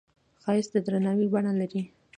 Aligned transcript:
ښایست 0.43 0.71
د 0.73 0.77
درناوي 0.85 1.27
بڼه 1.33 1.51
لري 1.59 1.81